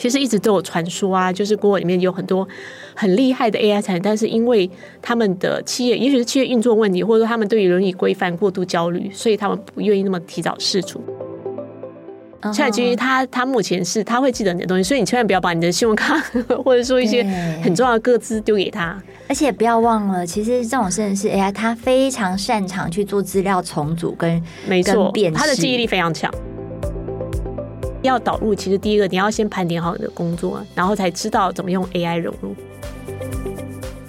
[0.00, 2.48] 其实一直都有传说啊，就是 Google 里面有很多
[2.94, 4.70] 很厉害的 AI 产品，但是因为
[5.02, 11.02] 他们的企业，也许是企业运作问题，或者说他们对于伦理规范过度焦虑，所以他们不愿意那么提早释出。
[12.40, 16.18] ChatGPT 他他目前是他会记得你的东西，所以你千万不要把你的信用卡
[16.64, 17.22] 或者说一些
[17.62, 18.98] 很重要的个资丢给他。
[19.28, 26.32] 而且不要忘了，其实这种生成式 AI 它非常擅长去做资料重组跟没错，它的记忆力非常强。
[28.02, 32.54] 要导入，其实第一个你要先盘点好你的工作，然后才知道怎么用 AI 融入。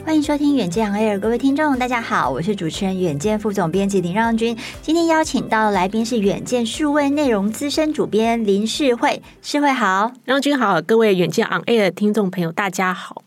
[0.04, 4.58] 欢迎收听远见 Air，各位听众，大家好，我是主持人远见副总编辑林让君。
[4.82, 13.22] 今天邀请到的来宾是远见数位内容资深主编林世慧，世慧好，让君好，各位远见 Air 的听众朋友，大家好。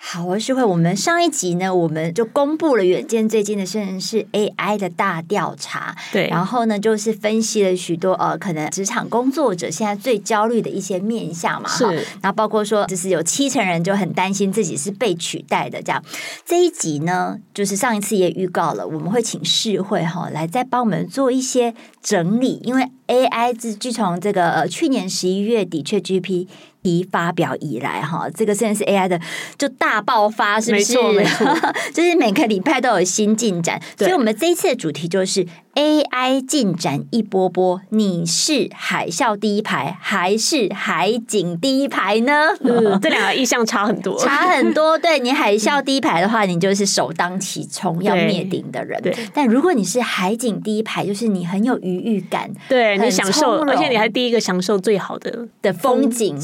[0.00, 0.64] 好，我是会。
[0.64, 5.94] 我们上一集呢，我们就公布了远见最近的生成式 AI 的大调查。
[6.12, 11.68] 对，然后呢，就是分析了许多呃，可能职场工作者现在最焦虑的一些面向嘛。
[11.68, 11.84] 是。
[12.22, 16.02] 然后包括说，就是有七成人就很担心自己是被取代的这样。
[16.46, 26.46] 这一集呢，就是上一次也预告了，我们会请世慧哈来再帮我们做一些整理，因为 AI 自自从这个呃去年十一月底 ChatGPT
[26.88, 29.20] 一发表以来，哈，这个现在是 AI 的
[29.56, 30.98] 就大爆发，是不是？
[30.98, 33.80] 没错，没错， 就是每个礼拜都有新进展。
[33.96, 37.80] 所以，我们这一次的主题就是 AI 进展一波波。
[37.90, 42.48] 你是海啸第一排还是海景第一排呢？
[42.60, 44.96] 嗯，这两个意向差很多， 差很多。
[44.98, 49.00] 对，你海啸第一排的话，你就是首当其冲要灭顶的人。
[49.02, 56.38] 对，但如果你是海景第一排，就是你很有余裕感，对你享受，而且你还第一个享受最好的的风景。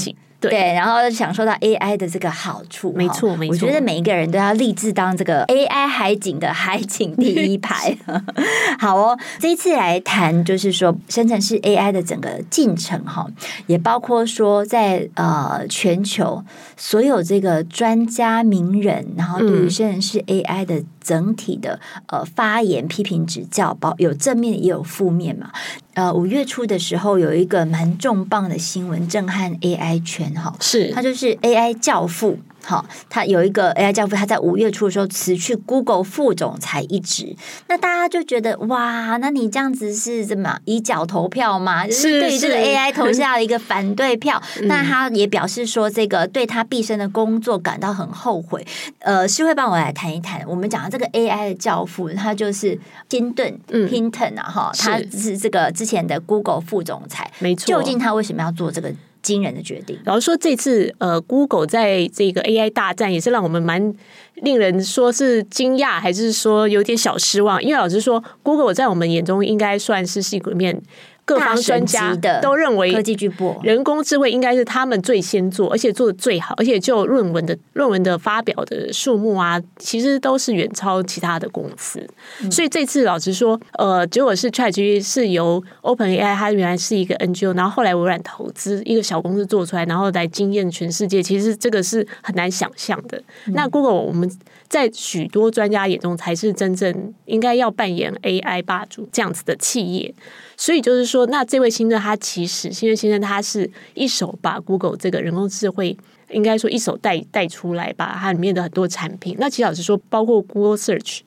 [0.50, 3.52] 对，然后享受到 AI 的这个好处，没错，没错。
[3.52, 7.96] 我觉得每一个人都要立志当这个 AI 海景的海景第一排。
[8.78, 13.26] 好哦，这一次来谈就是说生成式 AI 的整个进程哈，
[13.66, 16.42] 也包括说在呃全球
[16.76, 25.52] 所有这个专家名人，然后对于生成式 AI 的整体的呃发言、批评、指教，包有正面也有负面嘛。
[25.92, 32.38] 呃，五月初的时候有一个蛮重磅的新闻，震撼 AI 圈哈，是它就是 AI 教父。
[32.64, 37.36] 好，他有一个 AI 教父，他在五月初的时候辞去 Google 副总裁一职，
[37.68, 41.86] 那大家就觉得哇，那你这样子是怎么以脚投票吗？
[41.86, 44.42] 就是对于这个 AI 投下了一个反对票。
[44.62, 48.66] 那他也表示说，这个对他毕生的工作感到很后悔。
[49.00, 50.42] 呃，是会帮我来谈一谈。
[50.46, 57.66] 我们讲的这个 AI 的教父，他就是金顿 Hinton 啊，哈，他是这个之前的 Google 副总裁，没错。
[57.66, 58.92] 究竟他为什么要做这个？
[59.24, 59.98] 惊人的决定。
[60.04, 63.92] 老实说，这次呃，Google 在这个 AI 大战也是让我们蛮
[64.34, 67.60] 令人说是惊讶，还是说有点小失望？
[67.60, 70.80] 因为老实说，Google 在我们眼中应该算是戏骨里面。
[71.24, 82.06] 各方专家都认为，科技巨擘人工智慧应该是他们最先做，而且做的最好，而且就论文的论文的发表的数目啊，其实都是远超其他的公司。
[82.42, 91.22] 嗯、所以这次老实说，呃，结果是 ChatGPT 是由 OpenAI，它原来是一个 NGO，然后后来微软投资一个小公司做出来，然后来惊艳全世界。
[91.22, 93.16] 其实这个是很难想象的。
[93.46, 94.30] 嗯、那 Google 我们
[94.68, 100.14] 在许多专家眼中才是真正应该要扮演 AI 霸主这样子的企业。
[100.56, 105.96] 所以就是说，那这位先生他其实，辛顿先生他是一手把 Google 这个人工智慧，
[106.30, 109.36] 应该说一手带带出来，把它里面的很多产品。
[109.38, 111.20] 那其实老实说，包括 Google Search，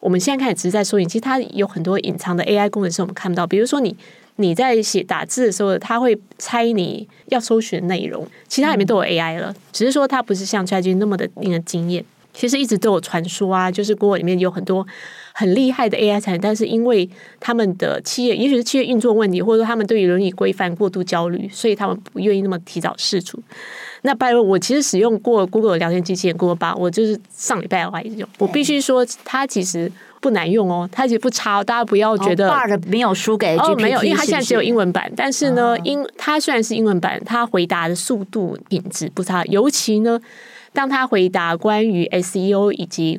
[0.00, 3.46] 我们现在开始只是在搜寻，其实它有很多隐藏的 AI 功能是我们看不到。
[3.46, 3.96] 比如说你
[4.36, 12.04] 你在写打字的时候，它会猜你要搜寻的内容，其他里面都有 AI 了，只是说它不是像 ChatGPT 那么的令人惊艳。
[12.34, 14.84] 其实一直都有传说啊，就是 Google 里面有很多
[15.32, 17.08] 很厉害的 AI 产品，但是因为
[17.38, 23.40] 他们的企业，也许是企业运作问题，或者说他们对于伦理规范过度焦虑，所以他们不愿意那么提早试出。
[24.02, 29.90] 那拜托，我其实使用过 Google 聊天机器人 Google Bard，我就是上礼拜我还用，我必须说它其实
[30.20, 32.52] 不难用哦，它其实不差，大家不要觉得
[32.88, 40.20] 没有输给 GPT，哦，没有，因为它现在只有英文版，但是呢，英它虽然是英文版，它回答的速度品质不差，尤其呢。
[40.74, 43.18] 当他回答关于 SEO 以及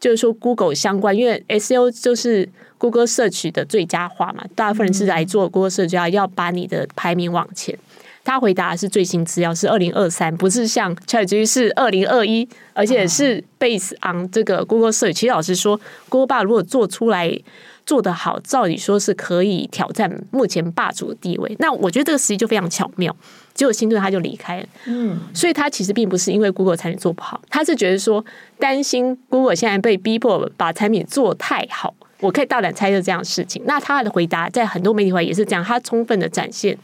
[0.00, 2.48] 就是说 Google 相关，因为 SEO 就是
[2.78, 7.78] Google Search 的最佳化嘛，大部分人是来做 Google Search，要要把你的排名往前。
[8.24, 15.12] 他回答的是最新资料是二零二三，不是像 ChatGPT 是二零二一，而且是 base on 这个 Google Search。
[15.12, 15.78] 其实老实说
[16.08, 17.38] ，Google 霸如果做出来
[17.84, 21.54] 做得好，照理说是可以挑战目前霸主的地位。
[21.58, 23.14] 那我觉得这个实际就非常巧妙。
[23.54, 28.24] 结果辛顿他就离开了，嗯，所以他其实并不是因为 Google 产品做不好，他是觉得说
[28.58, 31.94] 担心 Google 现在被逼迫把产品做太好。
[32.20, 33.62] 我可以大胆猜测这样的事情。
[33.66, 36.78] 那他的回答在很多媒体话也是这样，他充分的展现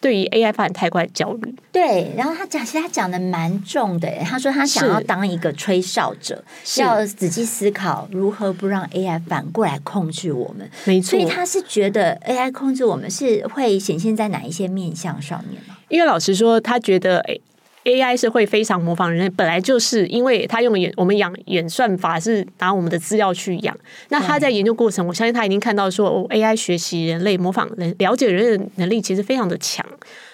[0.00, 1.54] 对于 AI 发展太快的焦虑。
[1.70, 4.10] 对，然后他讲，其实他讲的蛮重的。
[4.24, 6.42] 他说他想要当一个吹哨者，
[6.78, 10.70] 要仔细思考如何不让 AI 反过来控制我们。
[10.84, 15.76] 没错，所以他是觉得 AI 控制我们是会显现在哪一些面向上面吗？
[15.88, 17.40] 因为老实说，他觉得诶。
[17.84, 23.74] AI 是会非常模仿人类，本来就是因为他用演我们养演算法是拿我们的资料去养。
[24.10, 29.82] 那他在研究过程，我相信他已经看到说，哦，AI 学习人类、模仿人、了解人类的能力其实非常的强，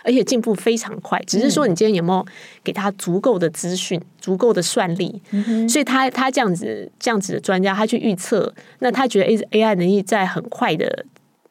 [0.03, 1.23] 而且进步非常快。
[1.29, 2.27] 只是说你今天有没有
[2.65, 5.23] 给他足够的资讯、足够的算力？
[5.31, 11.05] 嗯、所以他他这样子这样子的专家，他去预测，那他觉得 AI 能力在很快的。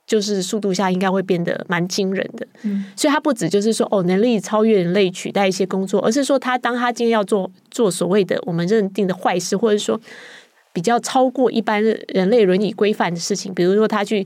[0.06, 10.00] 就是速度下应该会变得蛮惊人的，嗯，所以他不止就是说哦，能力超越人类取代一些工作，而是说他当他今天要做做所谓的我们认定的坏事，或者说
[10.74, 14.26] 比较超过一般人类伦理规范的事情，比如说他去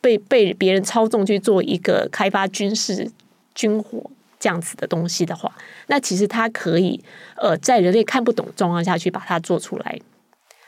[0.00, 3.10] 被被别人操纵去做一个开发军事
[3.54, 4.10] 军火
[4.40, 5.54] 这样子的东西的话，
[5.88, 6.98] 那其实他可以
[7.36, 9.98] 呃在人类看不懂状况下去把它做出来。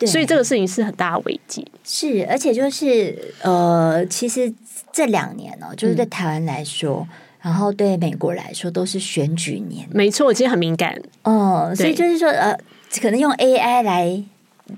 [0.06, 4.52] 所以这个事情是很大的危机，是而且就是呃，其实
[4.92, 11.00] 这两年呢、哦，就是对台湾来说、嗯，然后对美国来说都是选举年，没错，其实很敏感。
[11.22, 11.72] 哦。
[11.76, 12.56] 所以就是说呃，
[13.00, 14.22] 可能用 AI 来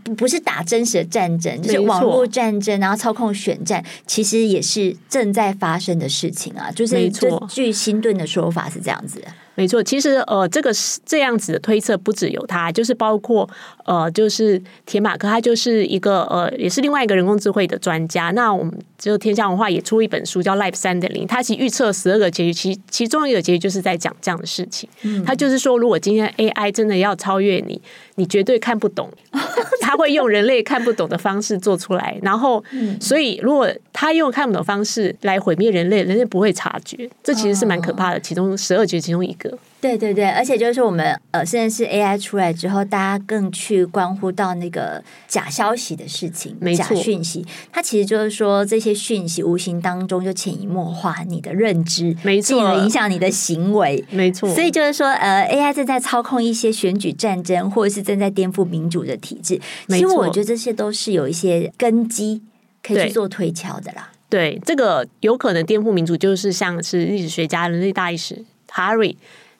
[0.04, 6.70] 不不是打真实的战争，就是网络战争，然后操控选战，其实也是正在发生的事情啊。
[6.70, 9.20] 就是没错，据新顿的说法是这样子。
[9.20, 9.28] 的。
[9.54, 13.48] 没错，其实呃，这个是这样子的推测，不只有他，就是包括
[13.84, 18.30] 呃，就是铁马克，他就是一个呃，也是另外一个人工智慧的专家。
[18.30, 24.88] 那我们就天下文化也出一本书叫《Life 三点零》，他其实预测十二个结局，其其中一个结局就是在讲这样的事情。
[25.02, 27.80] 嗯，他就是说，如果今天 AI 真的要超越你，
[28.14, 29.10] 你绝对看不懂，
[29.82, 32.18] 他会用人类看不懂的方式做出来。
[32.22, 32.64] 然后，
[32.98, 38.20] 所以如果他用看不懂的方式来毁灭人类，人类不会察觉，这其实是蛮可怕的。
[38.20, 39.41] 其中十二结局其中一个。
[39.80, 54.48] 对对对，而且就是我们呃，甚至是 AI 出来之后，大家更去关乎到那个假消息的事情，假讯息，它其实就是说这些讯息无形当中就潜移默化你的认知，没错，进而影响你的行为，没错。
[54.54, 59.60] 所以就是说，呃，AI 正在操控一些选举战争，或者是正在颠覆民主的体制。
[59.88, 62.40] 其实我觉得这些都是有一些根基
[62.82, 64.10] 可以去做推敲的啦。
[64.28, 69.16] 对，对这个有可能颠覆民主，就是像是历史学家、人类大历史 Harry。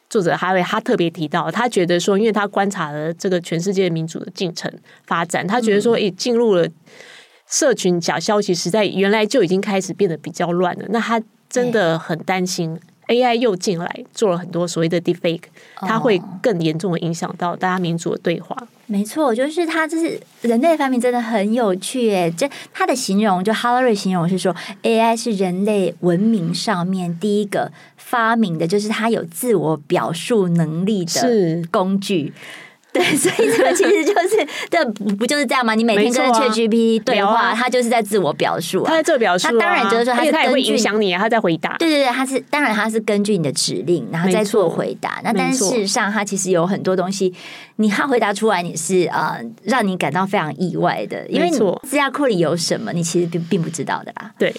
[0.09, 4.70] 作者哈维他特别提到，他觉得说，因为他观察了这个全世界民主的进程
[5.06, 6.69] 发展，他觉得说，诶，进入了
[7.49, 10.85] 社群假消息时代，原来就已经开始变得比较乱了。
[10.91, 12.79] 那他真的很担心。
[13.12, 15.43] AI 又进来做了很多所谓的 deepfake，
[15.76, 18.56] 它会更严重的影响到大家民主的对话。
[18.61, 22.32] 哦、没错，就是它，就是人类发明真的很有趣诶。
[22.37, 32.33] 这它的形容，就 Hillary 形容是说，AI 是人类文明上面第一个发明的，就是它有自我表述能力的工具。
[32.92, 35.75] 对， 所以这个其实就是，这不不就是这样吗？
[35.75, 41.75] 你每天跟 ChatGPT 对话，他、啊、就是在自我表述、啊，他在自我表述、啊，他当然就是说，他是根据他也会影响你啊，他在回答。
[41.78, 45.20] 对对对，他是当然他是根据你的指令，然后再做回答。
[45.25, 47.32] 那但是事实上，他其实有很多东西，
[47.76, 54.30] 你他回答出来，你是呃让你感到非常意外的，因为你资料库里有什么，你其实并并不知道的啦。
[54.38, 54.54] 对，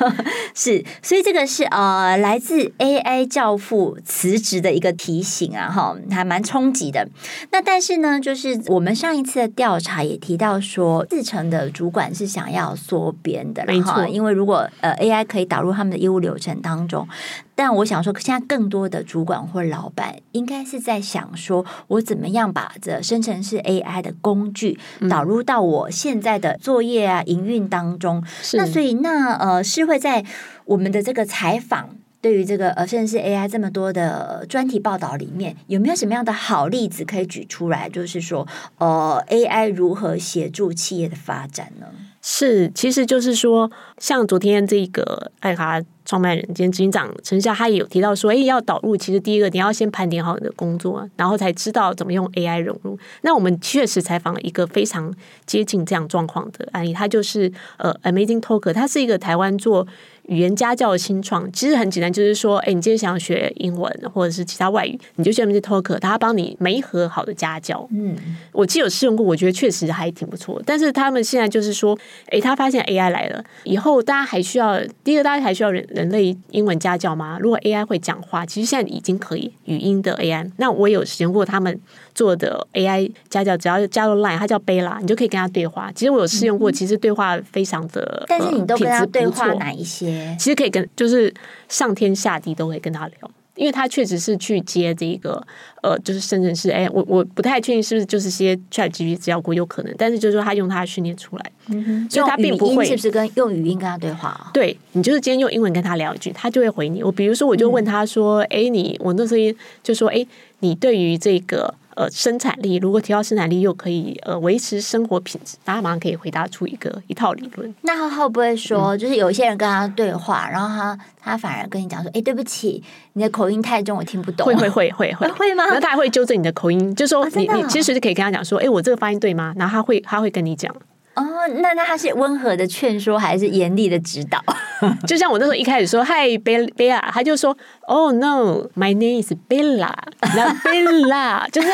[0.54, 7.06] 是，所以这个是呃来自 AI 教父辞职的一个提醒啊，哈，还蛮冲击的。
[7.50, 7.73] 那但。
[7.74, 14.06] 但是呢，就是我们上一次的调查也提到说，四成的主管是想要缩编的，没错。
[14.06, 17.08] 因为如果呃 AI 可以导入他们的业务流程当中，
[17.56, 24.78] 但我想说，现在更多的主管或老板应该是在想说，我怎么样把这生成式 AI 的工具
[25.10, 28.22] 导入到我现在的作业啊、营运当中。
[28.52, 30.24] 那所以那呃是会在
[30.66, 31.96] 我们的这个采访。
[32.24, 37.86] 对于这个呃，甚至是 AI 这么多的专题报道里面，有没有什么样的好例子可以举出来？
[37.86, 41.86] 就是说，呃，AI 如何协助企业的发展呢？
[42.22, 52.98] 是，其实就是说，像昨天这个爱卡创办人兼执行长陈夏，他也有提到说，哎，要导入，其实第一个你要先盘点好你的工作，然后才知道怎么用 AI 融入。
[53.20, 55.14] 那我们确实采访了一个非常
[55.44, 59.86] 接近这样状况的案例，他就是呃，Amazing Talker，他是一个台湾做。
[60.28, 67.86] 语言家教的新创其实很简单，就是说，哎，你今天想要学英文或者是其他外语，你就去 Talker，他帮你媒合好的家教。
[67.90, 68.16] 嗯，
[68.52, 70.62] 我既有试用过，我觉得确实还挺不错。
[70.64, 77.38] 但是他们现在就是说，哎，他发现 AI 来了以后，大家还需要第一个，大家还需要人人类英文家教吗？
[77.40, 80.50] 如果 AI 会讲话，其实现在已经可以语音的 AI。
[80.56, 81.80] 那我有使用过他们。
[82.14, 85.90] 做的 AI 家教，只要加入 Line，它叫贝拉，你就可以跟他对话。
[85.92, 90.36] 其实我有试用过，其实对话非常的，但是你都跟他对话哪一些？
[90.38, 91.32] 其实可以跟，就是
[91.68, 93.30] 上天下地都会跟他聊。
[93.56, 95.40] 因为他确实是去接这个，
[95.80, 96.70] 呃，就是生成式。
[96.70, 104.50] 哎，我我不太确定是不是就是些 ChatGPT 资料库有可能，但是就是说他用它训练出来，嗯哼，所以他并不会是不是跟用语音跟他对话啊？
[104.52, 107.00] 对，你就是今天用英文跟他聊一句，他就会回你。
[107.00, 110.26] 我比如说，我就问他说：“哎、嗯，你我那时候就说，哎，
[110.58, 117.74] 你对于这个。”呃，生产力如果提高生产力，又可以呃维持生活品质，大家马上可以回答出一个一套理论。
[117.82, 122.82] 那他会不会说，就是有一些人跟他对话，嗯、然后他他反而跟你讲说，哎，对不起，
[123.14, 124.46] 你的口音太重，我听不懂。
[124.46, 125.64] 会会会会会 会吗？
[125.68, 129.54] 那他还会纠正你的口音，就说你、啊、你其实是可以跟他讲说，哎，我这个发音对吗？
[129.56, 130.74] 然后他会他会跟你讲。
[131.14, 131.22] 哦，
[131.62, 134.42] 那那他是温和的劝说还是严厉的指导？
[135.06, 137.56] 就像我那时候一开始说嗨贝贝拉，他就说
[137.86, 141.68] Oh no，my name is Bella，那 Bella 就是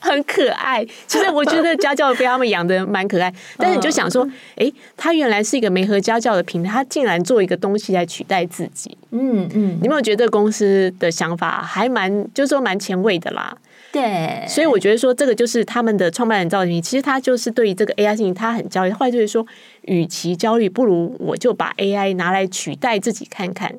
[0.00, 0.84] 很可爱。
[1.06, 8.98] 其实我觉得家教被他们养的蛮可爱，但是你就想说，哎，他原来是一个媒合家教的平台，他竟然做一个东西来取代自己。
[9.12, 13.56] 嗯嗯，你有没有觉得公司的想法还蛮，就是说蛮前卫的啦？
[13.96, 19.46] 对，所以我觉得说这个就是他们的创办人赵云，其实他就是对于这个 AI 事情他很焦虑，后来就是说，
[19.82, 23.74] 与其焦虑，不如我就把 AI 拿来取代自己看看。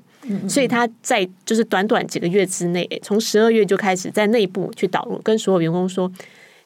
[0.49, 6.11] 所以他在就是短短几个月之内，从十二月就开始在内部去导入，跟所有员工说。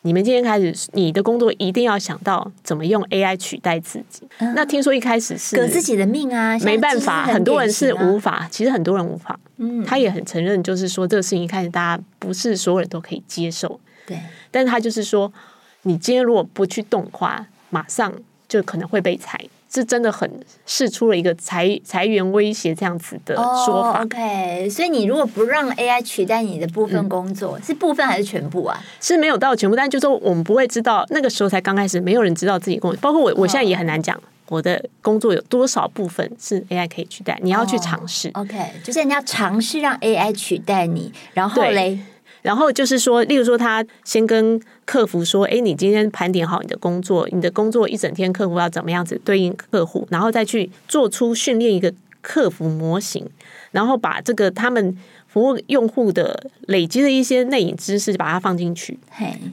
[0.04, 4.28] 你们今天开始，你的工作一定要想到怎么用 AI 取代自己。
[4.40, 8.48] 嗯、那听说一开始是革自己的命啊，没办法，很，很多人是无法。
[8.50, 13.80] 其实很多人无法，嗯，他也很承认，就是说这个事情一开始大家不是所有人都可以接受。
[14.08, 15.32] 对，但是他就是说，
[15.84, 18.12] 你今天如果不去动的话，马上
[18.48, 19.40] 就可能会被裁。
[19.74, 20.30] 是真的很
[20.66, 24.00] 试出了一个裁裁员威胁这样子的说法。
[24.00, 28.78] Oh, OK，所以你如果不让 AI 取代你的部分工作，嗯、是部分还是全部啊？
[29.00, 33.00] 是没有到全部，但就是说我们不会知道，那个时候才刚开始，没有人知道自己工作。
[33.00, 37.40] 包括我，我现在也很难讲我的工作有多少部分是 AI 可以取代。
[37.42, 38.30] 你要去尝试。
[38.34, 42.00] Oh, OK，就是你要尝试让 AI 取代你，然后嘞。
[42.42, 44.60] 然后就是说，例如说，他先跟
[44.92, 53.26] 客服说：“哎，你今天盘点好你的工作，你的工作一整天，客服要怎么样子对应客户，然后再去做出训练一个客服模型，
[53.72, 54.98] 然后把这个他们
[55.30, 59.00] 服务用户的累积的一些内隐知识，把它放进去，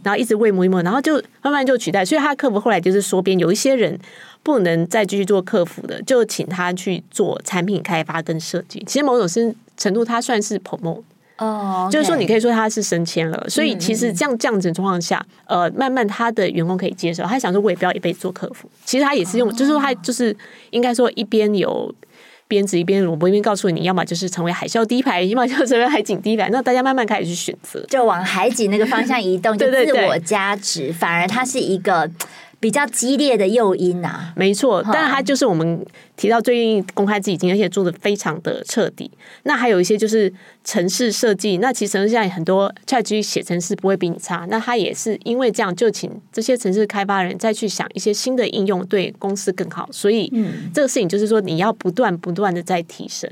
[0.02, 2.04] 然后一直喂摸一摸，然后就慢慢就取代。
[2.04, 3.96] 所以，他客服后来就是缩编，有一些人
[4.42, 8.82] 不能再继续做客服的，就请他去做产品开发跟设计。
[8.88, 11.04] 其实某种程度，他算是 promote。
[11.38, 11.92] 哦，oh, okay.
[11.92, 18.68] 就是说，你可以说他是升迁了，所以其实这样这样子的状况下，呃，慢慢他的员工可以接受，他想说，我也不要一辈子做客服。
[18.84, 19.56] 其实他也是用，oh.
[19.56, 20.36] 就是说，他就是
[20.70, 21.94] 应该说，一边有
[22.46, 26.48] 鞭子，一边萝卜，一边告诉你要么就是成为海啸第一排，要么就成为海景第一排。
[26.50, 32.10] 那大家慢慢开始去选择，就往海景那个方向移动， 就自我加值，对对对，反而它是一个。
[32.60, 35.84] 比较激烈的诱因啊，没错，但是他就是我们
[36.16, 39.08] 提到最近公开自己经，而且做的非常的彻底。
[39.44, 40.32] 那还有一些就是
[40.64, 49.88] 城市设计，那其实现在很多 ChatGPT 写城市不会比你差，那它也是因为这样，就请这些城市开发人再去想一些新的应用，对公司更好。
[49.92, 53.30] 所以，嗯，这个事情就是说，你要不断不断的在提升。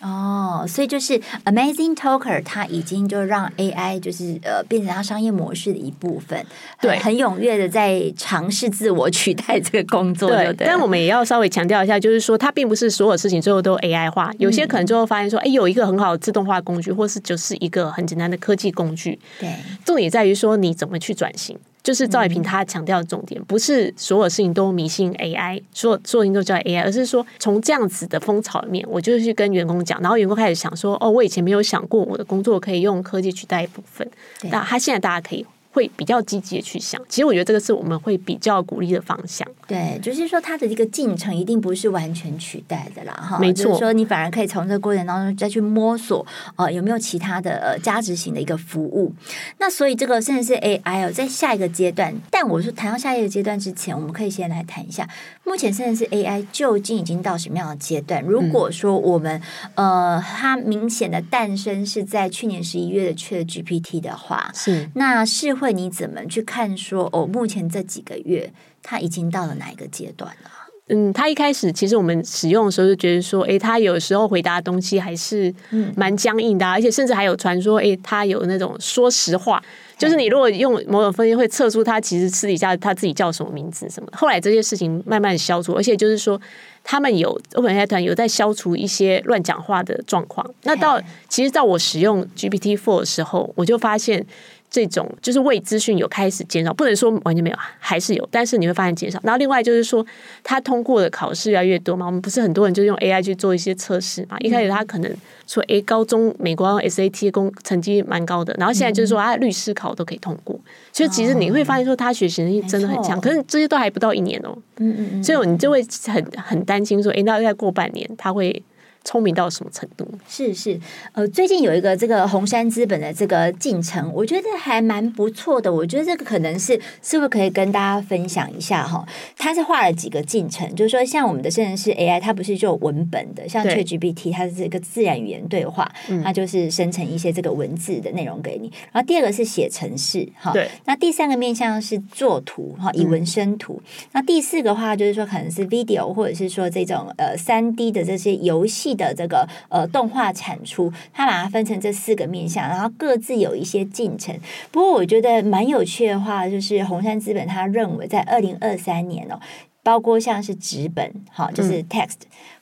[0.00, 6.46] 哦，所以就是 Amazing Talker，它已经就让 AI 就是呃变成它商业模式的一部分，
[6.80, 10.54] 对，很踊跃的在尝试自我取代这个工作，对。
[10.58, 19.52] 但我们也要稍微强调一下，就是说它并不是所有事情最后都 AI 化，有些可能最后发现说，哎、嗯，有一个很好的自动化工具，或是就是一个很简单的科技工具，对，
[19.84, 21.58] 重点在于说你怎么去转型。
[21.88, 34.06] 就是赵伟平他强调的重点，不是所有事情都迷信 AI，所有所有事情都叫 AI，而是说从这样子的风潮里面，我就去跟员工讲，然后员工开始想说，哦，我以前没有想过我的工作可以用科技取代一部分，
[34.50, 37.00] 那他现在大家可以会比较积极的去想。
[37.08, 39.46] 其实我觉得这个是我们会比较鼓励的方向。
[39.66, 43.66] 对，就是说它的一个进程一定不是完全取代的啦，哈，没错。
[43.66, 49.12] 就是说你反而可以从这个过程当中再去摸索，呃，有没有其他的呃价值型的一个服务。
[49.58, 55.08] 那所以这个甚至是 AI 哦，在下一个阶段，但我说谈到下一个阶段之前，我们可以先来谈一下，
[55.44, 58.22] 目前甚至是 AI 究竟已经到什么样的阶段？
[58.24, 59.40] 如果说我们、
[59.74, 68.50] 嗯、呃，它明显的诞生是在去年十一月的 ChatGPT 的话，是那世慧你怎么去看说哦，目前这几个月
[68.82, 70.50] 它已经到了哪一个阶段了？
[70.90, 75.54] 嗯，他一开始其实我们使用的时候就觉得说，诶，他有时候回答的东西还是
[75.94, 79.62] 蛮僵硬的，啊，而且甚至还有传说，诶，他有那种说实话，
[79.98, 84.08] 就是你如果用某种分析会测出他其实私底下他自己叫什么名字什么。
[84.14, 86.40] 后来这些事情慢慢消除，而且就是说
[86.82, 90.50] 他们有 OpenAI 团有在消除一些乱讲话的状况。
[90.62, 90.98] 那到
[91.28, 94.24] 其实到我使用 GPT Four 的时候，我就发现。
[94.70, 99.18] 这种就是未资讯有开始减少，不能说完全没有，还是有，但是你会发现减少。
[99.22, 100.04] 然后另外就是说，
[100.44, 104.36] 他通过的考试越来越多嘛，我们不是很多人就用 AI 去做一些测试嘛。
[104.40, 105.10] 一开始他可能
[105.46, 110.58] 说，诶，高中美国 SAT 功成绩蛮高的，然后现在就是说，啊，律师考都可以通过。
[110.92, 113.18] 所以其实你会发现说，他学习能力真的很强。
[113.20, 118.62] 可是这些都还不到一年哦，嗯嗯嗯，所以你就会很很担心说，诶，那再过半年他会。
[119.04, 120.06] 聪明到什么程度？
[120.28, 120.78] 是是，
[121.12, 125.72] 呃，最近有一个这个红杉资本的这个进程，我觉得还蛮不错的。
[125.72, 129.06] 我觉得这个可能是是不是可以跟大家分享一下哈？
[129.36, 135.90] 他是画了几个进程，就是说像我们的生成式 AI，它不是就文本的，像 ChatGPT，它是这个自然语言对话，
[136.22, 138.70] 它就是生成一些这个文字的内容给你。
[138.92, 140.68] 然后第二个是写程式哈，对。
[140.84, 143.80] 那第三个面向是作图哈，以文生图。
[144.12, 148.87] 那第四个话就是说可能是 video，或者是说这种呃三 D 的这些游戏。
[148.94, 154.34] 的这个呃动画产出，它把它分成这四个面向，然后各自有一些进程。
[154.70, 159.40] 不过我觉得蛮有趣的话，就是红杉资本他认为在二零二三年哦。
[159.80, 162.16] 包括像是纸本，好，就是 text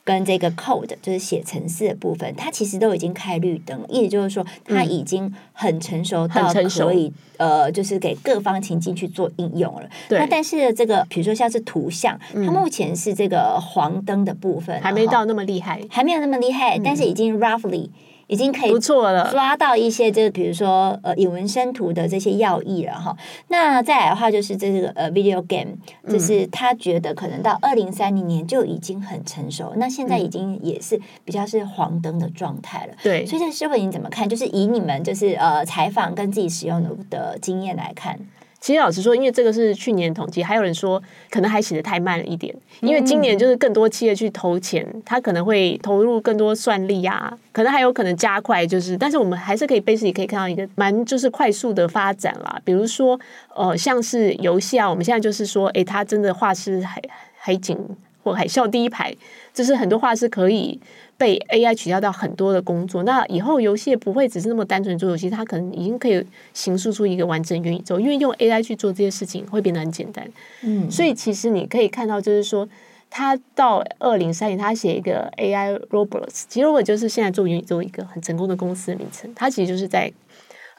[0.07, 9.89] 跟这个 code，就是写程式的部分，它其实都已经开绿灯，意思就是说它已经很成熟到可以呃，就是给各方情境去做应用了。
[10.09, 17.89] 那但是这个，比如说像是图像，它目前是这个黄灯的部分，还没到那么厉害，还没有那么厉害，但是已经 roughly。
[18.27, 23.15] 已经可以不错了，抓到一些就是，比如说呃，引文生图的这些要义了哈。
[23.47, 25.75] 那再来的话，就是这个呃，video game，
[26.07, 32.93] 就是他觉得可能到二零三零年就已经很成熟，那现在已经也是比较是黄灯的状态了。
[33.01, 34.27] 对，所以这世慧你怎么看？
[34.27, 38.19] 就是以你们就是呃采访跟自己使用的的经验来看。
[38.67, 42.53] 其实老实说，因为这个是去年统计，还有人说可能还写的太慢了一点。
[42.81, 48.67] 因为今年就是更多企业去投钱，他可能会投入更多算力啊，可能还有可能加快。
[48.67, 52.61] 就是，但是我们还是可以 basically 可以看到一个蛮就是快速的发展啦。
[52.65, 53.17] 比如说，
[53.55, 57.01] 呃，像是游戏啊，我们现在就是说，诶，它真的画师海
[57.37, 57.79] 海景
[58.21, 59.15] 或海啸第一排，
[59.53, 60.77] 就是很多画师可以。
[61.17, 70.29] 被 AI 取代到很多的工作，那以后游戏不会只是那么单纯做游戏，它可能已经可以形塑出一个完整元宇宙，因为用 AI 去做这些事情会变得很简单。
[70.61, 72.69] 嗯，所以其实你可以看到，就是说，
[73.09, 80.13] 他到二零三零，他写一个 AI Roblox，其实如果就是现在做元宇宙一个很成功的公司的名称，它其实就是在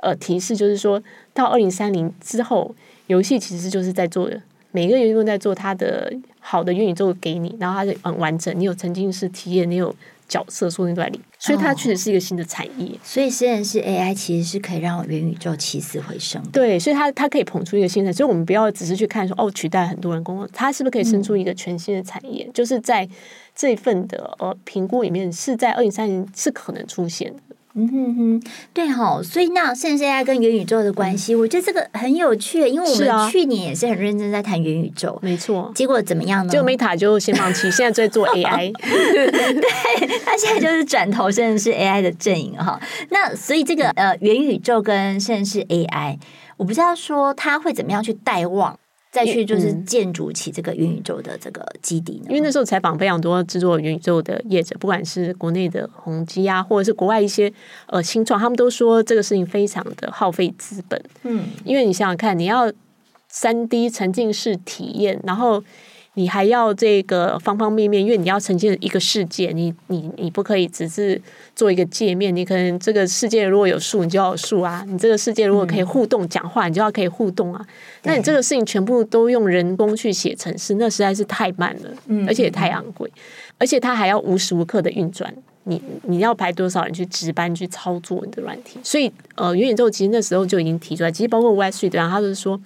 [0.03, 1.03] 呃提示，就是说
[1.35, 2.73] 到二零三零之后，
[3.09, 4.31] 游戏其实就是在做
[4.71, 9.93] 每个人都在做它的好的元宇宙给你，然后它是很完整，你有沉浸式体验，你有。
[10.29, 12.95] 角色说那段里，所以它确实是一个新的产业。
[12.95, 16.43] 哦、所以实验室 AI 其实是可以让元宇宙起死回生。
[16.53, 22.45] 对，所以它它可以捧出一个新的，所以我们不要只是去看说哦，取代很多人工作，它是不是可以生出一个全新的产业？
[22.45, 23.09] 嗯、就是在
[23.55, 27.48] 这份的呃评估里面，是在二零三零是可能出现的。
[27.75, 35.71] 嗯哼哼，对哈，所以那现在 AI 跟元宇宙的关系，嗯、我觉得这个很有趣，因为我们去年也是很认真在谈元宇宙，没错。
[35.75, 36.53] 结果怎么样呢？
[36.53, 42.81] 就 Meta 就先放弃，现在在做 AI，对，他现在就是转头，甚至是 AI 的阵营哈。
[43.11, 46.19] 那所以这个呃元宇宙跟生成式 AI，
[46.57, 48.79] 我不知道说他会怎么样去带旺。
[49.11, 52.27] 再去就是建筑起这个元宇宙的这个基地呢？
[52.29, 57.53] 因为那时候采访非常多制作元宇宙的业者，不管是国内的宏基啊，或者是国外一些
[57.87, 61.03] 呃新创，他们都说这个事情非常的耗费资本。
[61.23, 62.73] 嗯，因为你想想看，你要
[63.29, 65.63] 三 D 沉浸式体验，然后。
[66.19, 71.21] 你还要这个方方面面，因为你要呈现一个世界，你你你不可以只是
[71.55, 77.65] 做一个界面，你可能这个世界如果有树，你就要有树啊；你这个世界如果可以互动讲话，你就要可以互动啊。
[78.03, 81.91] 那你这个事情全部都用人工去写程式，那实在是太慢了，
[82.27, 83.09] 而且也太昂贵，
[83.57, 85.33] 而且它还要无时无刻的运转。
[85.63, 88.81] 你你要排多少人去值班去操作你的软体？
[88.83, 92.61] 所以呃，元宇宙其实那时候就已经提出来，其实包括 Web3 对啊，他就是说。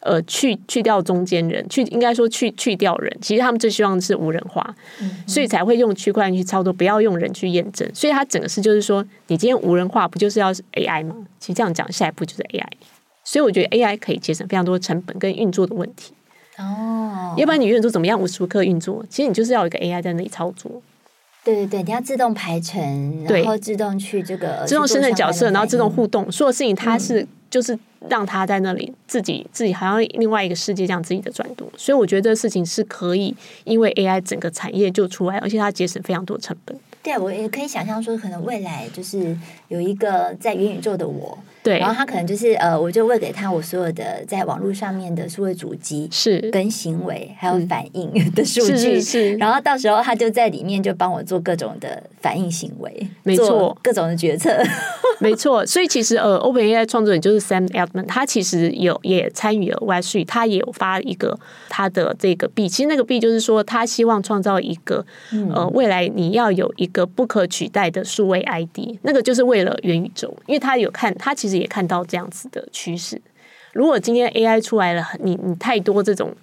[0.00, 3.18] 呃，去去掉中间人，去应该说去去掉人。
[3.20, 7.88] 其实他们最希望是无人化，嗯、所以才会用区块链去操作，不要用人去验证。
[7.92, 11.16] 所以它整个是就是说，你今天无人化不就是要 AI 吗？
[11.40, 12.68] 其实这样讲，下一步就是 AI。
[13.24, 16.14] 所以我觉得 AI 可以节省非常多成本跟运作的问题。
[16.58, 19.04] 哦，要不然你运作怎么样无时无刻运作？
[19.10, 20.80] 其实你就是要有一个 AI 在那里操作。
[21.44, 27.26] 对对对，你要自动排程，然后自动去这个自动生成角色，然后自动互动，所有事情它是。
[27.50, 33.34] 就是让他在那里自己自己好像另外一个世界这样自己的转动，所以我觉得这个事情是可以，
[33.64, 36.78] 因为 AI 整个产业就出来，而且它节省非常多成本。
[37.02, 39.36] 对，我也可以想象说，可能未来就是
[39.68, 46.48] 有一个在元宇宙的我，对，然后他可能就是呃，我就喂给他我所有的在网络上面的数位主机是。
[46.50, 54.50] 跟行为还有反应的数据，是，是，是，然后到时候他就在里面就帮我做各种的反应行为，没错，各种的决策，
[55.20, 55.64] 没错。
[55.66, 73.22] 所以其实呃，OpenAI 创作人就是 Sam Altman，他其实有也参与了 Web3，他也有发一个他的这个币，其实那个币就是说他希望创造一个、嗯、呃未来你要有一个不可取代的数位 ID，那个就是为了元宇宙，因为他有看，他其实也看到这样子的趋势。
[73.72, 76.34] 如果今天 AI 出来了，你你太多这种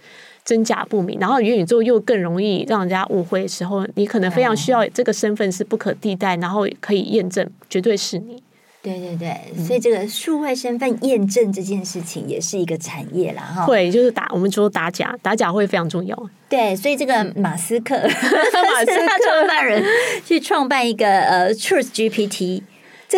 [0.46, 8.42] 真假不明，然后元宇宙又更容易让人家误会的时候，你可能非常需要这个身份是不可替代，然后可以验证绝对是你。
[8.84, 13.42] 对对对，所以这个数位身份验证这件事情也是一个产业啦。
[13.42, 13.66] 哈。
[13.66, 16.30] 会就是打我们说打假，打假会非常重要。
[16.48, 19.84] 对，所以这个马斯克，嗯、马斯克 创办人
[20.24, 22.62] 去创办一个呃 Truth GPT，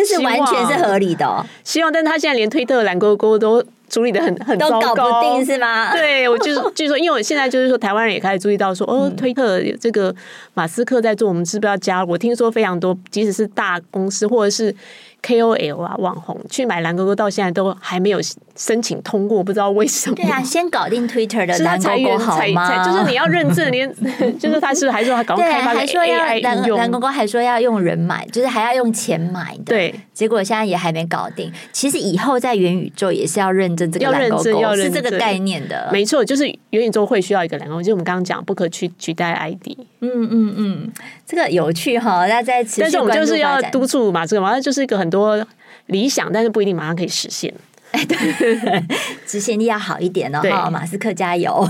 [0.04, 1.44] 这是完全是合理的哦。
[1.64, 5.92] 希望，但他现在连推特蓝勾勾都处理的很很糟糕，都搞不定是吗？
[5.92, 10.14] 对，我就是据说，因为我现在就是说，台湾人也开始注意到说， 哦，推特有这个
[10.54, 12.10] 马斯克在做，我们是不是要加入？
[12.10, 14.74] 我听说非常多，即使是大公司或者是。
[15.20, 18.20] KOL 啊，网红去买蓝勾勾，到现在都还没有
[18.58, 20.16] 申请通过，不知道为什么。
[20.16, 22.84] 对啊，先搞定 Twitter 的蓝勾勾好吗？
[22.84, 23.88] 就是你要认证， 连
[24.38, 29.62] 就是他是还说他搞开发 AI 还说要蓝蓝勾勾还说要用人买，就是还要用钱买的。
[29.66, 31.52] 对，结果现在也还没搞定。
[31.72, 35.88] 其实以后在元宇宙也是要认证这个蓝勾勾，是这个概念的。
[35.92, 39.78] 没错，就是元宇宙会需要一个蓝勾勾，就是我们刚刚讲不可取取代 ID。
[40.00, 40.92] 嗯嗯嗯，
[41.24, 45.46] 这个有趣哈，那在持续但是我们就是要督促嘛，这个嘛，那就是一个很多
[45.86, 47.52] 理想，但是不一定马上可以实现。
[47.92, 48.84] 哎，对，
[49.26, 50.42] 执行力要好一点哦。
[50.42, 51.66] 哈，马斯克加油！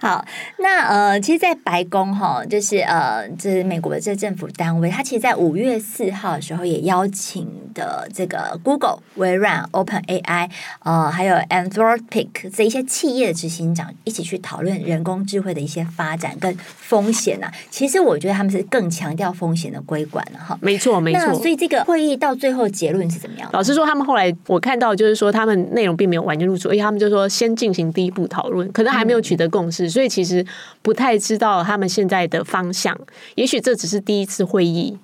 [0.00, 0.24] 好，
[0.58, 17.52] 那呃，其实，在白宫哈，就是呃，这是美国的这政府单位，他其实，在五月四号的时候也邀请的这个 Google、微软、Open AI，呃，还有 Anthropic 这一些企业的执行长一起去讨论人工智慧的一些发展跟风险啊。
[17.70, 20.58] 其实，我觉得他们是更强调风险的规管了哈。
[20.60, 21.32] 没错，没错。
[21.34, 23.48] 所以，这个会议到最后结论是怎么样？
[23.52, 24.95] 老实说，他们后来我看到。
[24.96, 30.44] 就是说，他们内容并没有完全入手，而且他们就说先进行第一步讨论，可能还没有取得共识，所以其实
[30.82, 32.98] 不太知道他们现在的方向。
[33.34, 34.96] 也许这只是第一次会议。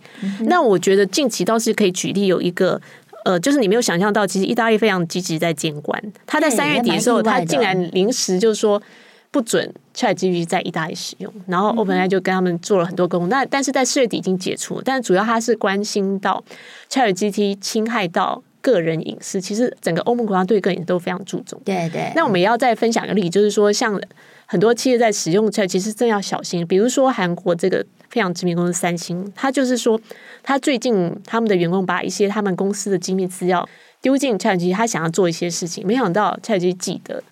[0.46, 2.80] 那我觉得近期倒是可以举例，有一个
[3.24, 6.02] 呃，就是你没有想象到，其实意大利非常积极在监管。
[6.26, 8.82] 他在三月底的时候，他竟然临时就是说
[9.30, 13.28] 不准 ChatGPT 在意大利使用，然后 OpenAI 就跟他们做了很多沟通。
[13.28, 16.42] 那但是在四月底已经解除，但主要他是关心到
[16.90, 18.42] ChatGPT 侵害到。
[18.62, 21.60] 个人隐私，其实整个欧盟国家对个人都非常注重。
[21.64, 22.10] 对对。
[22.16, 24.00] 那我们也要再分享一个例子，就是说，像
[24.46, 26.66] 很多企业在使用 Chat，其实真要小心。
[26.66, 30.00] 比如说，韩国这个非常知名公司三星，他就是说，
[30.42, 33.68] 他最近他们的员工把一些他们公司的机密资料
[34.00, 37.22] 丢进 Chat 机，他想要做一些事情，没想到 Chat 机记得。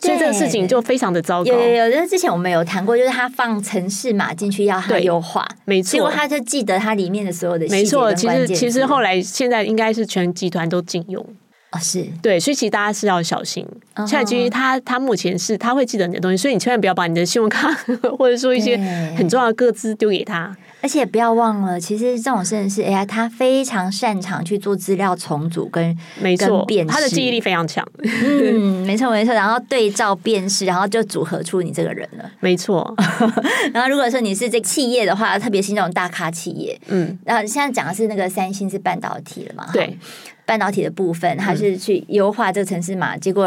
[0.00, 1.50] 所以这个事情就非常的糟糕。
[1.50, 7.66] 有有有，就是之前我们有谈过，就是他放城市码进去要他优化，没错，结果他就记得它里面的所有的。
[7.68, 11.22] 没错，其实其实后来现在应该是全集团都禁用
[11.70, 13.66] 啊、哦，是对，所以其实大家是要小心。
[13.94, 17.70] ChatGPT 他他目前是他会记得你的东西，所以你千万不要把你的信用卡
[18.18, 18.76] 或者说一些
[19.16, 20.56] 很重要的个资丢给他。
[20.82, 27.86] 而且不要忘了，其实这种甚至是 AI，它非常擅长去做资料重组跟没错辨识，它的记忆力非常强。
[28.02, 32.30] 嗯，没错没错，然后对照辨识，然后就组合出你这个人了。
[32.40, 32.94] 没错。
[33.74, 39.66] 然后如果说你是这企业的话，特别是那种大咖企业，嗯，然后现在讲的是那个三星是半导体了嘛？
[39.74, 39.98] 对，
[40.46, 43.46] 半导体的部分，它是去优化这个城市码，结果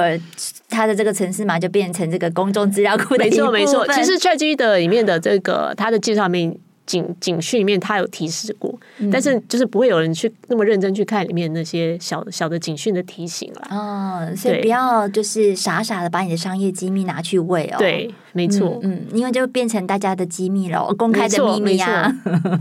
[0.69, 3.15] 它的这个城市码就变成这个公众资料库。
[3.15, 6.55] 没错没错，其实 ChatGPT 的里面的这个它的介绍面。
[6.85, 13.67] 警警讯里面他有提示过，嗯，但是就是不会有人去那么认真去看里面那些小小的警讯的提醒了。
[13.69, 17.77] 哦，所以不要就是傻傻的把你的商业机密拿去喂哦。
[17.77, 22.11] 对，没错，嗯，因为就变成大家的机密了，公开的秘密啊。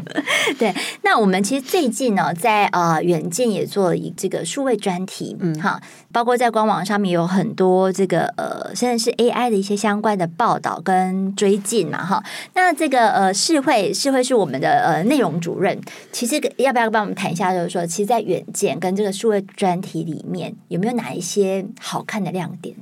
[0.58, 5.80] 对，那我们其实最近呢，在呃远见也做了一这个数位专题，嗯，哈，
[6.12, 12.22] 包括在官网上面有很多这个呃，现在是 AI 的一些相关的报道跟追进嘛，哈。
[12.54, 15.80] 那这个呃世会，世会是我们的呃内容主任，
[16.12, 22.76] 其实要不要帮我们谈一下，就是说，其实，在远见跟这个数位专题里面，有没有哪一些好看的亮点？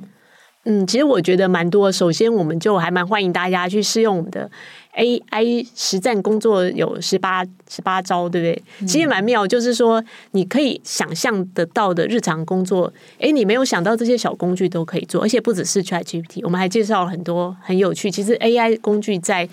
[0.64, 1.90] 嗯，其实我觉得蛮多。
[1.90, 4.50] 首先，我们就还蛮欢迎大家去试用我们的
[4.94, 8.62] AI 实战工作，有十八十八招，对不对？
[8.80, 18.10] 嗯、其实蛮妙，就是说你可以想象得到的日常工作，哎，你没有想到这些小工具都可以做，而且不只是 ChatGPT，我们还介绍了很多很有趣。
[18.10, 19.48] 其实 AI 工具在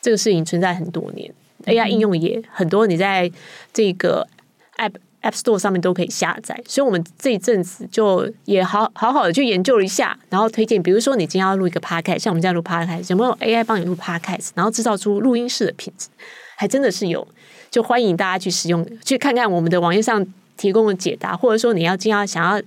[0.00, 2.86] 这个事情存在很多年、嗯、，AI 应用也很多。
[2.86, 3.28] 你在
[3.72, 4.28] 这个
[4.76, 10.82] App App Store 上面都可以下载，所以我们这一阵子就也好好好的去研究了一下，然后推荐。
[10.82, 16.08] 比如说，你今天要录一个 Podcast，像我们这样录 Podcast，有没有 AI 帮你录 Podcast，然后制造出录音室的品质？
[16.56, 17.26] 还真的是有，
[17.70, 20.24] 就欢迎大家去使用，去看看我们的网页上
[20.56, 22.62] 提供的解答，或者说你要今天想要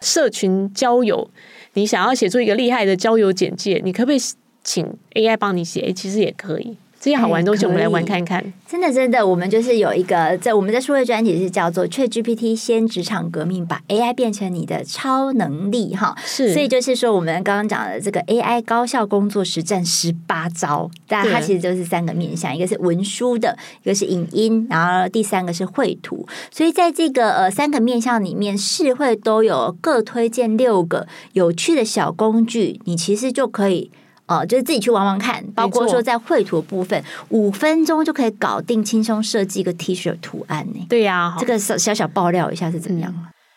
[0.00, 1.30] 社群交友，
[1.74, 4.18] 你想要写出一个厉害的交友简介，你可不可以
[4.64, 5.92] 请 AI 帮你写？
[5.92, 6.76] 其实也可以。
[7.02, 8.40] 这些好玩东西，我们来玩看看。
[8.64, 16.14] 真的，真的，我们就是有一个在我们的数位专题是叫做 “ChatGPT 先职场革命，把 AI 变成你的超能力”哈。
[16.24, 26.24] 是，所以就是说，我们刚刚讲的这个 AI 高效工作实战十八招，但它其实就是三个面向：一个是文书的，一个是影音，然后第三个是绘图。
[26.52, 33.90] 所以在这个呃三个面向里面，世会都有各推荐六个有趣的小工具，你其实就可以。
[34.40, 40.86] 哦，就是自己去玩玩看，包括说在绘图部分，五分钟就可以搞定，轻松设计一个 T 恤图案呢。
[40.88, 43.14] 对呀、啊，这个小小小爆料一下是怎么样？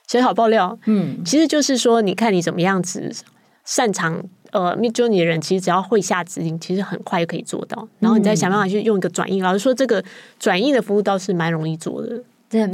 [0.07, 3.11] 小小爆料，嗯，其实就是说，你看你怎么样子
[3.63, 7.87] 擅长呃，Midjourney 的人，其实只要会下指令，其实很快就可以做到。
[7.99, 10.03] 然后你再想办法去用一个转印，老实说，这个
[10.39, 12.21] 转印的服务倒是蛮容易做的。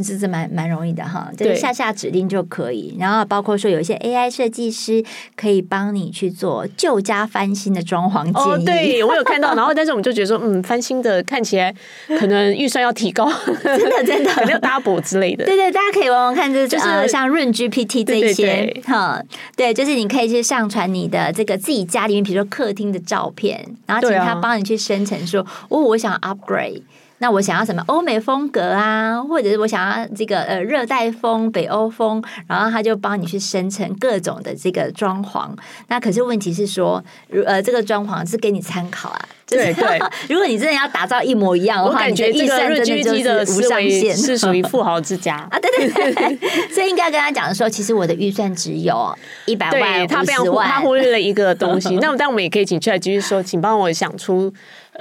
[0.03, 2.95] 这是蛮蛮容易的哈，就是下下指令就可以。
[2.99, 5.03] 然后包括说有一些 AI 设计师
[5.35, 8.35] 可以帮你去做旧家翻新的装潢建议。
[8.35, 9.53] 哦，对我有看到。
[9.55, 11.73] 然后但是我们就觉得说，嗯，翻新的看起来
[12.19, 13.31] 可能预算要提高，
[13.63, 15.45] 真的真的可能要 double 之类的。
[15.45, 19.21] 对对，大家可以玩玩看，就是就是、呃、像润 GPT 这一些哈，
[19.55, 26.81] 对，就是你可以去上传你的这个自己家里面，比如说客厅的照片，然后请他帮你去生成说，哦，我想要 upgrade。
[27.21, 35.51] 那我想要什么欧美风格啊，或者是我想要这个呃热带风、北欧风，然后他就帮你去生成各种的这个装潢。
[35.87, 37.03] 那可是问题是说，
[37.45, 39.21] 呃，这个装潢是给你参考啊。
[39.45, 45.59] 就是、对对， 如果你真的要打造一模一样的话，我感觉预算真的就是无上限，是属于富豪之家 啊。
[45.59, 49.13] 对对对， 所以应该跟他讲的说，其实我的预算只有
[49.45, 51.97] 一百万、他非常他忽略了一个东西。
[51.97, 54.51] 那么，但我们也可以请出来继续说，请帮我想出。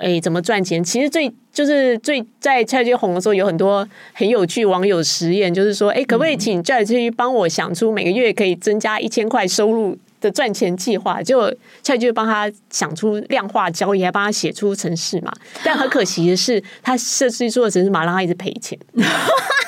[0.00, 0.82] 哎，怎么赚钱？
[0.82, 11.22] 其实最就是最在 ChatGPT 红的时候，有很多很有趣网友实验，就是说，哎，可不可以请 ChatGPT 帮我想出每个月可以增加一千块收入的赚钱计划？
[11.22, 15.32] 就 ChatGPT 帮他想出量化交易，还帮他写出程式嘛。
[15.62, 18.78] 但很可惜的是，他设计出的程式码让他一直赔钱。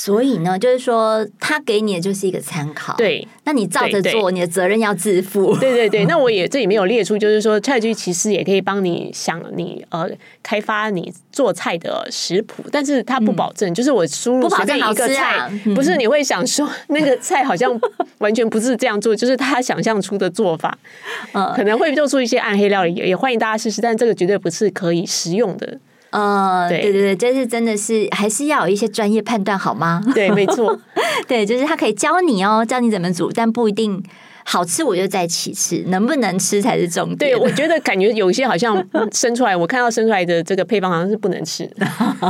[0.00, 2.94] 所以呢，就是说，他给你的就是一个参考。
[2.96, 5.56] 对，那你照着做，你的责任要自负。
[5.56, 10.08] 对对对， 那我也这里面有列出，就是说，ChatGPT 其实也可以帮你想你呃
[10.40, 15.50] 开发你做菜的食谱，但是它不保证，嗯、就是我输入随便一个菜，啊。
[15.64, 17.68] 嗯、不是你会想说那个菜好像
[18.18, 20.78] 完全不是这样做， 就是他想象出的做法，
[21.32, 25.76] 嗯，可能会做出一些暗黑料理，也欢迎大家试试，但这个绝对不是可以食用的。
[26.10, 30.02] 呃，对对对，这是真的是还是要有一些专业判断，好吗？
[30.14, 30.78] 对，没错，
[31.28, 34.02] 对，就是他可以教你哦，教你怎么煮，但不一定。
[34.50, 37.18] 好吃我就在其次，能不能吃才是重点。
[37.18, 38.82] 对，我觉得感觉有些好像
[39.12, 41.70] 生出来，我看到生出来的这个配方好像是不能吃。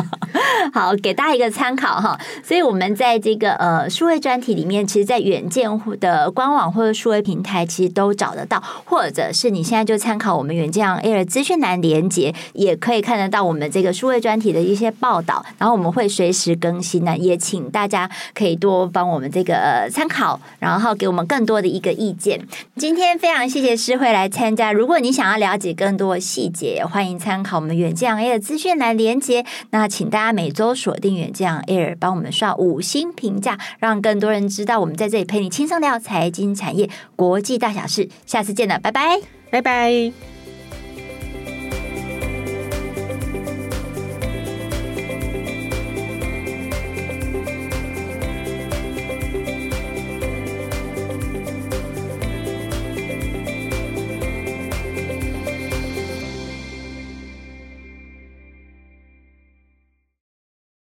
[0.74, 2.18] 好，给大家一个参考哈。
[2.42, 15.44] 所以我们在这个呃数位专题里面，其实，在远见的官网或者数位平台，其实都找得到，或者是你现在就参考我们远见 Air 资讯栏连接，也可以看得到我们这个数位专题的一些报道。
[15.56, 22.07] 然后我们会随时更新呢，也请大家可以多帮我们这个参考，然后给我们更多的一个意。
[22.08, 22.40] 意见。
[22.76, 24.72] 今天非常谢谢诗慧来参加。
[24.72, 29.44] 如果你想要了解更多的细节，欢迎参考我们远见 Air 的资讯来连接。
[29.70, 38.08] 那请大家每周锁定远见 Air，帮我们刷五星评价，让更多人知道我们在这里陪你轻松聊财经产业国际大小事。
[38.24, 40.37] 下次见了，拜拜，拜拜。